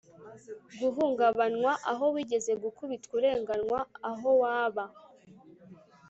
Guhungabanywa 0.81 1.71
aho 1.91 2.05
wigeze 2.13 2.51
gukubitwa 2.63 3.13
urenganywa 3.19 3.79
aho 4.09 4.29
waba 4.41 4.85